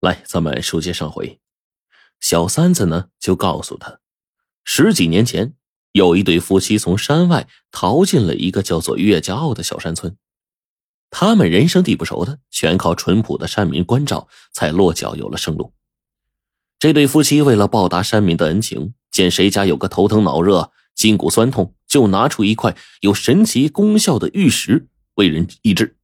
[0.00, 1.40] 来，咱们书接上回，
[2.20, 3.98] 小三子呢就告诉他，
[4.62, 5.54] 十几年前
[5.90, 10.16] 有一对夫妻从山外逃进了一个叫做岳家坳的小山村，
[11.10, 15.74] 他们人生地不熟的，全靠淳朴的山民关照，才落脚有了生路。
[16.78, 25.96] 这对夫妻为了报答山民的恩情，见谁家有个头疼脑热、筋骨酸痛，就拿出一块有神奇功效的玉石为人医治。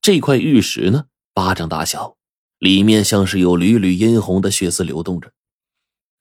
[0.00, 2.16] 这块玉石呢，巴掌大小。
[2.58, 5.32] 里面像是有缕缕殷红的血丝流动着，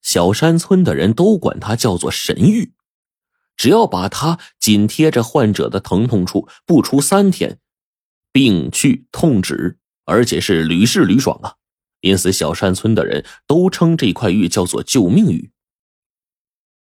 [0.02, 2.74] 小山村的人都管它叫做神玉。
[3.56, 7.60] 只要把它紧贴着患者的疼痛处，不出三天，
[8.32, 11.56] 病去痛止，而且是屡试屡爽啊！
[12.02, 15.52] 因此，小山村的人都称这块玉叫做救命玉。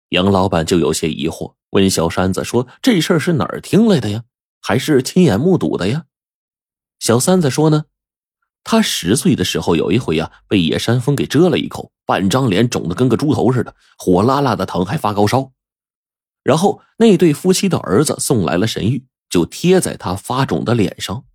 [0.09, 4.23] 杨老板就有些疑惑，问小山子说：“这事儿是哪儿听来的呀？
[4.61, 6.05] 还是亲眼目睹的呀？”
[6.99, 7.85] 小三子说：“呢。”
[8.63, 15.51] 他十岁的时候，有一回呀，被野山蜂给蛰了一口，半张脸肿得跟个猪头似的，火辣辣的疼，还发高烧。
[16.43, 21.25] 然后那对夫妻的儿子送来了神玉，就贴在他发肿的脸上。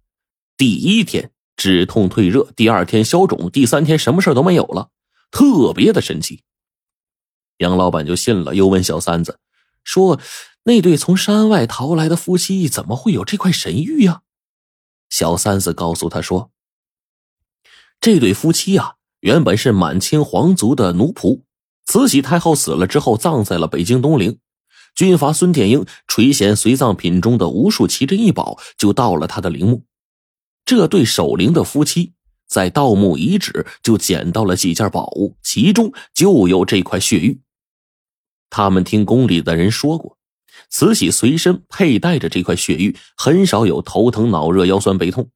[0.56, 4.90] 第一天止痛退热，第二天消肿，第三天什么事都没有了，
[5.32, 6.44] 特别的神奇。
[7.58, 9.40] 杨老板就信了，又问小三子
[9.82, 10.20] 说
[10.64, 14.22] ：“那对从山外逃来的夫妻怎么会有这块神玉呀？”
[15.10, 16.52] 小三子告诉他说。
[18.00, 21.42] 这对夫妻啊，原本是满清皇族的奴仆。
[21.86, 24.38] 慈禧太后死了之后，葬在了北京东陵。
[24.94, 29.84] 军阀孙殿英垂涎随葬品中的无数奇珍异宝，就到了他的陵墓。
[30.64, 32.12] 这对守灵的夫妻
[32.46, 37.40] 在盗墓遗址就捡到了几件宝物，其中就有这块血玉。
[38.50, 40.16] 他们听宫里的人说过，
[40.70, 45.28] 慈禧随身佩戴着这块血玉，很少有头疼脑热、腰酸背痛，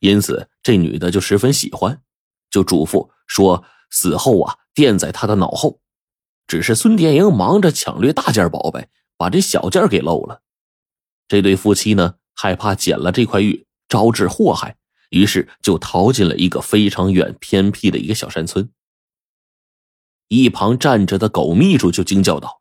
[0.00, 2.02] 因此这女的就十分喜欢。
[2.50, 5.80] 就嘱咐说，死后啊，垫在他的脑后。
[6.46, 10.42] 只是孙殿英忙着抢掠大件宝贝，把这小件给漏了。
[11.28, 14.76] 这对夫妻呢，害怕捡了这块玉招致祸害，
[15.10, 18.70] 于是就逃进了一个非常远偏僻的一个小山村。
[20.28, 22.60] 一旁站着的狗秘书就惊叫道：“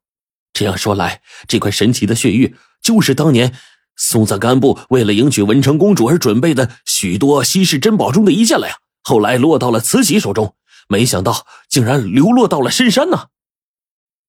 [0.53, 3.53] 这样说来，这块神奇的血玉就是当年
[3.95, 10.55] 松赞干布为了迎娶文成公主而准备的许多稀世珍宝中的一件了呀！”后来落到了慈禧手中，
[10.87, 13.27] 没想到竟然流落到了深山呢。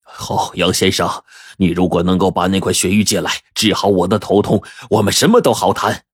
[0.03, 1.25] 好，杨先生，
[1.56, 6.05] 你如果能够把那块血玉借来，治好我的头痛，我们什么都好谈。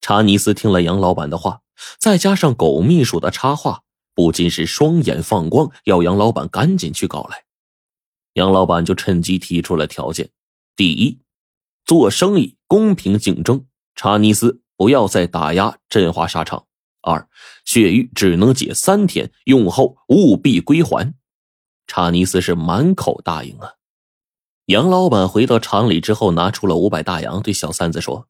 [0.00, 1.60] 查尼斯听了杨老板的话，
[1.98, 3.82] 再加上狗秘书的插话，
[4.14, 7.44] 不禁是双眼放光，要杨老板赶紧去搞来。
[8.34, 10.30] 杨老板就趁机提出了条件：
[10.76, 11.18] 第一，
[11.86, 13.64] 做生意公平竞争，
[13.94, 16.66] 查尼斯不要再打压振华纱厂。
[17.00, 17.28] 二，
[17.64, 21.14] 血玉只能解三天，用后务必归还。
[21.86, 23.74] 查尼斯是满口答应啊。
[24.64, 28.26] 杨老板回到厂里之后，拿出了五百大洋，对小三子说：“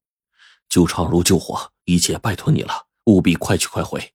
[0.69, 4.13] 救厂如救火，一切拜托你了，务必快去快回。”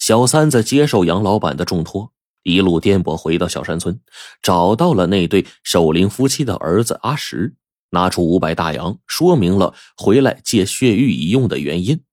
[0.00, 2.12] 小三子接受杨老板的重托，
[2.42, 4.00] 一路颠簸回到小山村，
[4.42, 7.54] 找到了那对守灵夫妻的儿子阿石，
[7.90, 12.04] 拿出五百大洋，说明了回来借血玉一用的原因。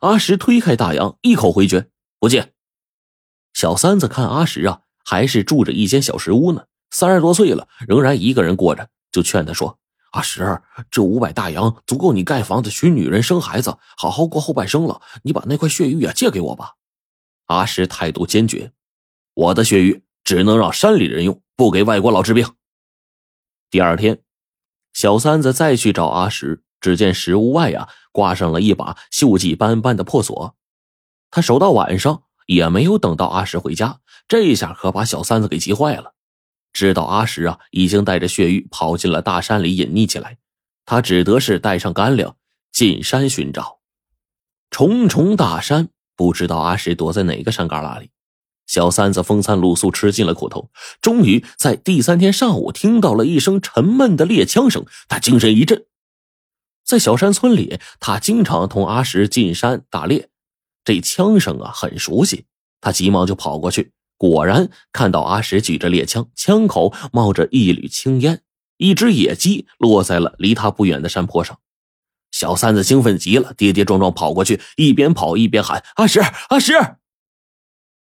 [0.00, 2.52] 阿石推开大洋，一口回绝，不借。
[3.52, 9.78] 小三子看阿石啊，还是住着一间小石屋呢，三十多岁了，仍然一个人过着，就劝他说
[10.12, 10.60] ：“阿石，
[10.90, 15.00] 这五百大洋足够你盖房子、娶女人、生孩子，好好过后半生了。
[15.24, 16.74] 你把那块血玉啊借给我吧。”
[17.46, 18.72] 阿石态度坚决
[19.34, 22.54] ：“我的血玉只能让山里人用，不给外国佬治病。”
[23.70, 24.22] 第二天，
[24.98, 26.64] 小三子再去找阿石。
[26.80, 30.56] 只见石屋外呀，挂上了一把锈迹斑斑的破锁。
[31.30, 34.00] 他守到晚上，也没有等到阿石回家。
[34.26, 36.14] 这下可把小三子给急坏了。
[36.72, 40.38] 知道阿石啊，已经带着血玉跑进了大山里隐匿起来，
[40.84, 42.34] 他只得是带上干粮
[42.72, 43.78] 进山寻找。
[44.68, 48.10] 重重大山，不知道阿石躲在哪个山旮旯里。
[48.68, 50.70] 小三子风餐露宿，吃尽了苦头，
[51.00, 55.86] 终于在第三天上午听到了一声沉闷的猎枪声，他精神一振。
[56.84, 60.28] 在小山村里，他经常同阿石进山打猎，
[60.84, 62.44] 这枪声啊很熟悉。
[62.80, 68.42] 他急忙就跑过去，果然看到阿石举着猎枪，枪口冒着一缕青烟，
[68.76, 71.58] 一只野鸡落在了离他不远的山坡上。
[72.30, 76.20] 小三子兴奋极了，跌跌撞撞跑过去，一边跑一边喊：“阿石，
[76.50, 76.74] 阿石！”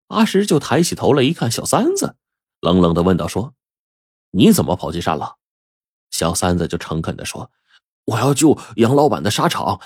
[0.09, 2.15] 阿石就抬起头来一看，小三子
[2.61, 3.56] 冷冷的问道：“说，
[4.29, 5.38] 你怎么跑进山了？”
[6.11, 7.50] 小三子就诚恳的说。
[8.06, 9.79] 我要救杨老板的纱厂，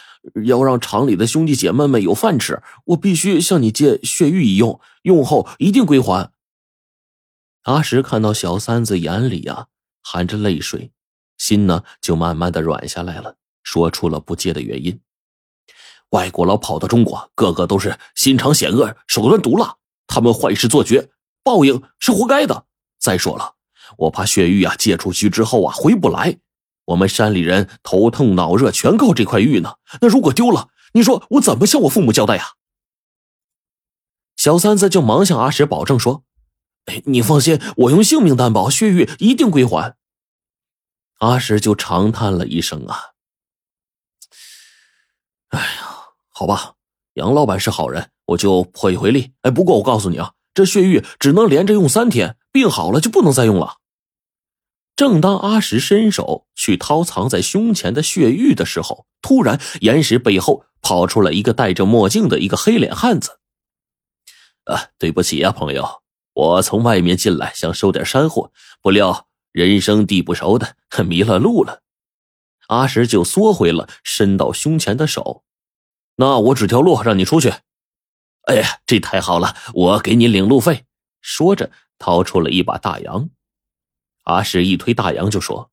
[0.45, 6.31] 要让厂里的兄弟姐妹们有饭吃，我必须向你借血玉一用，用后一定归还。
[7.63, 9.67] 阿石看到小三子眼里呀
[10.01, 10.93] 含着泪水，
[11.37, 15.01] 心呢就慢慢的软下来了，说出了不借的原因。
[16.11, 19.75] 外国佬跑到中国，个个都是心肠险恶、手段毒辣，
[20.13, 21.09] 他们坏事做绝，
[21.41, 22.67] 报应是活该的。
[22.99, 23.55] 再说了，
[23.97, 26.37] 我怕血玉啊借出去之后啊回不来。
[26.85, 32.51] 我们山里人头疼脑热全靠这块玉呢，那如果丢了，你说我怎么向我父母交代呀？
[34.35, 36.23] 小三子就忙向阿石保证说
[36.85, 39.95] ：“哎，你放心，我用性命担保，血玉一定归还。”
[41.17, 43.13] 阿石就长叹了一声啊，
[45.47, 46.75] 哎呀，好吧，
[47.13, 49.33] 杨老板是好人，我就破一回例。
[49.41, 53.77] 哎，不过我告诉你啊，这血玉只能连着用三天，病好了就不能再用了。
[54.95, 63.39] 正当阿石伸手去掏藏在胸前的血玉的时候，突然岩石背后跑出了一个戴着墨镜的一个黑脸汉子。
[64.65, 66.01] 啊，对不起呀，朋友，
[66.33, 68.51] 我从外面进来想收点山货，
[68.81, 71.81] 不料人生地不熟的迷了路了。
[72.67, 75.43] 阿石就缩回了伸到胸前的手。
[76.15, 77.53] 那我指条路让你出去。
[78.43, 80.85] 哎呀，这太好了，我给你领路费。
[81.21, 83.29] 说着，掏出了一把大洋。
[84.23, 85.71] 阿石一推大洋就说：“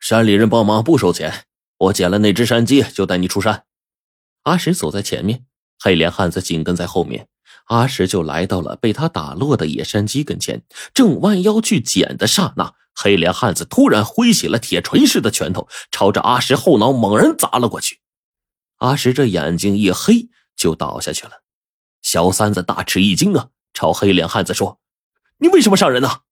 [0.00, 1.44] 山里人帮忙不收钱，
[1.78, 3.64] 我捡了那只山鸡就带你出山。”
[4.44, 5.44] 阿石走在前面，
[5.78, 7.28] 黑脸汉子紧跟在后面。
[7.66, 10.62] 阿石就来到了被他打落的野山鸡跟前，
[10.92, 17.99] 正弯腰去捡的刹那，黑脸汉子突然挥起了铁锤似的拳头，朝着阿石后脑猛然砸了过去。
[18.80, 21.42] 阿石这眼睛一黑，就倒下去了。
[22.02, 24.80] 小三子大吃一惊啊，朝黑脸汉子说
[25.36, 26.22] ：“你为什么杀人呢？”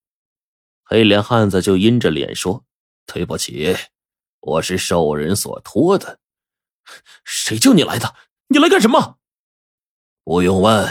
[0.83, 2.65] 黑脸汉子就阴着脸说
[3.05, 3.77] ：“对不起，
[4.41, 6.21] 我是受人所托的。
[7.23, 8.15] 谁叫你来的？
[8.47, 9.19] 你来干什么？
[10.25, 10.91] 不用问，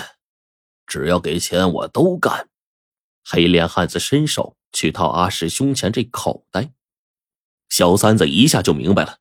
[0.85, 2.49] 只要给钱，我都干。”
[3.25, 6.71] 黑脸汉子伸手去掏阿石胸前这口袋，
[7.67, 9.17] 小三子一下就明白了，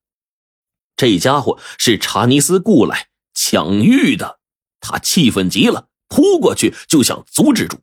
[0.97, 4.39] 这家伙是查尼斯雇来抢玉的。
[4.81, 7.79] 他气愤极了，扑过去就想阻止住。